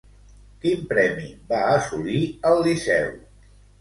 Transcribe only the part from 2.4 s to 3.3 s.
al Liceu?